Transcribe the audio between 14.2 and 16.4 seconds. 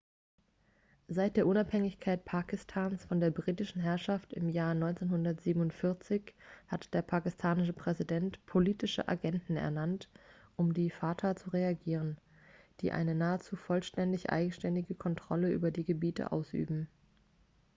eigenständige kontrolle über die gebiete